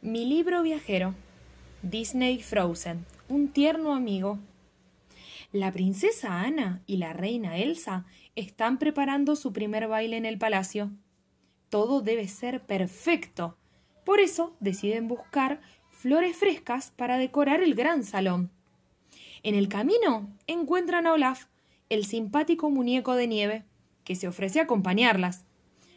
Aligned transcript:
Mi 0.00 0.24
libro 0.24 0.62
viajero. 0.62 1.16
Disney 1.82 2.40
Frozen. 2.40 3.04
Un 3.28 3.48
tierno 3.48 3.96
amigo. 3.96 4.38
La 5.50 5.72
princesa 5.72 6.42
Ana 6.42 6.82
y 6.86 6.98
la 6.98 7.12
reina 7.12 7.58
Elsa 7.58 8.06
están 8.36 8.78
preparando 8.78 9.34
su 9.34 9.52
primer 9.52 9.88
baile 9.88 10.16
en 10.16 10.24
el 10.24 10.38
palacio. 10.38 10.92
Todo 11.68 12.00
debe 12.00 12.28
ser 12.28 12.60
perfecto. 12.60 13.58
Por 14.04 14.20
eso 14.20 14.56
deciden 14.60 15.08
buscar 15.08 15.60
flores 15.90 16.36
frescas 16.36 16.92
para 16.94 17.18
decorar 17.18 17.60
el 17.60 17.74
gran 17.74 18.04
salón. 18.04 18.52
En 19.42 19.56
el 19.56 19.68
camino 19.68 20.32
encuentran 20.46 21.08
a 21.08 21.14
Olaf, 21.14 21.46
el 21.88 22.04
simpático 22.04 22.70
muñeco 22.70 23.16
de 23.16 23.26
nieve, 23.26 23.64
que 24.04 24.14
se 24.14 24.28
ofrece 24.28 24.60
a 24.60 24.62
acompañarlas. 24.62 25.44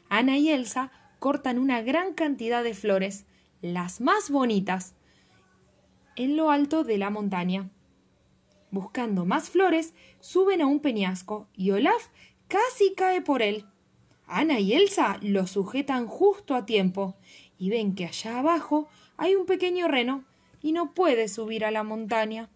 Ana 0.09 0.39
y 0.39 0.49
Elsa 0.49 0.91
cortan 1.20 1.59
una 1.59 1.83
gran 1.83 2.15
cantidad 2.15 2.63
de 2.63 2.73
flores, 2.73 3.27
las 3.62 4.02
más 4.02 4.30
bonitas, 4.30 4.96
en 6.15 6.36
lo 6.36 6.51
alto 6.51 6.83
de 6.83 6.97
la 6.97 7.10
montaña. 7.10 7.70
Buscando 8.71 9.25
más 9.25 9.50
flores, 9.50 9.93
suben 10.20 10.61
a 10.61 10.65
un 10.65 10.79
peñasco 10.79 11.47
y 11.54 11.71
Olaf 11.71 12.07
casi 12.47 12.93
cae 12.96 13.21
por 13.21 13.42
él. 13.42 13.65
Ana 14.25 14.60
y 14.60 14.74
Elsa 14.74 15.20
lo 15.21 15.46
sujetan 15.46 16.07
justo 16.07 16.56
a 16.56 16.65
tiempo 16.65 17.15
y 17.57 17.70
ven 17.70 17.96
que 17.96 18.06
allá 18.06 18.39
abajo 18.39 18.87
hay 19.18 19.36
un 19.36 19.46
pequeño 19.46 19.87
reno 19.87 20.23
y 20.62 20.71
no 20.71 20.93
puede 20.93 21.28
subir 21.28 21.65
a 21.65 21.71
la 21.71 21.84
montaña. 21.84 22.50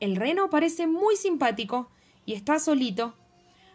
El 0.00 0.16
reno 0.16 0.50
parece 0.50 0.86
muy 0.86 1.16
simpático 1.16 1.90
y 2.26 2.34
está 2.34 2.58
solito. 2.58 3.14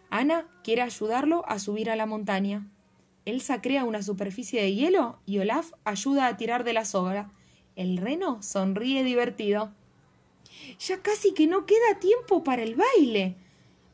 Ana 0.10 0.48
quiere 0.64 0.82
ayudarlo 0.82 1.48
a 1.48 1.60
subir 1.60 1.90
a 1.90 1.96
la 1.96 2.06
montaña. 2.06 2.68
Elsa 3.26 3.62
crea 3.62 3.84
una 3.84 4.04
superficie 4.04 4.62
de 4.62 4.76
hielo 4.76 5.18
y 5.26 5.40
Olaf 5.40 5.72
ayuda 5.84 6.28
a 6.28 6.38
tirar 6.38 6.64
de 6.64 6.74
la 6.74 6.86
soga. 6.86 7.32
El 7.76 7.98
reno 7.98 8.42
sonríe 8.44 9.04
divertido. 9.04 9.72
Ya 10.80 11.02
casi 11.02 11.34
que 11.34 11.48
no 11.48 11.66
queda 11.66 12.00
tiempo 12.00 12.44
para 12.44 12.62
el 12.62 12.76
baile. 12.76 13.36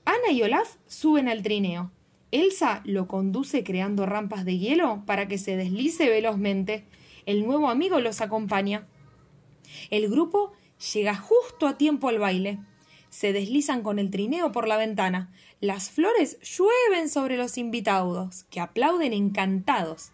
Ana 0.04 0.32
y 0.32 0.44
Olaf 0.44 0.76
suben 0.86 1.30
al 1.30 1.44
trineo. 1.44 1.92
Elsa 2.32 2.82
lo 2.86 3.08
conduce 3.08 3.64
creando 3.64 4.06
rampas 4.06 4.46
de 4.46 4.58
hielo 4.58 5.04
para 5.06 5.28
que 5.28 5.38
se 5.38 5.56
deslice 5.56 6.10
velozmente. 6.10 6.86
El 7.26 7.46
nuevo 7.46 7.70
amigo 7.70 8.00
los 8.00 8.20
acompaña. 8.22 8.88
El 9.90 10.10
grupo 10.10 10.54
llega 10.94 11.16
justo 11.16 11.68
a 11.68 11.78
tiempo 11.78 12.10
al 12.10 12.20
baile. 12.20 12.60
Se 13.12 13.34
deslizan 13.34 13.84
con 13.84 14.00
el 14.00 14.10
trineo 14.10 14.54
por 14.54 14.70
la 14.70 14.78
ventana. 14.78 15.34
Las 15.60 15.92
flores 15.92 16.40
llueven 16.40 17.10
sobre 17.10 17.36
los 17.36 17.58
invitados, 17.58 18.46
que 18.46 18.62
aplauden 18.62 19.12
encantados. 19.12 20.12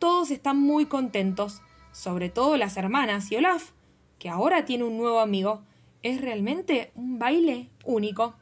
Todos 0.00 0.32
están 0.32 0.58
muy 0.58 0.86
contentos, 0.86 1.62
sobre 1.92 2.30
todo 2.30 2.56
las 2.56 2.76
hermanas 2.76 3.30
y 3.30 3.36
Olaf, 3.36 3.70
que 4.18 4.28
ahora 4.28 4.64
tiene 4.64 4.82
un 4.82 4.98
nuevo 4.98 5.20
amigo. 5.20 5.62
Es 6.02 6.20
realmente 6.20 6.90
un 6.96 7.20
baile 7.20 7.70
único. 7.84 8.34